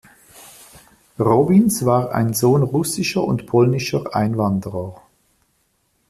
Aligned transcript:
Robbins 1.19 1.85
war 1.85 2.11
ein 2.15 2.33
Sohn 2.33 2.63
russischer 2.63 3.23
und 3.23 3.45
polnischer 3.45 4.15
Einwanderer. 4.15 4.99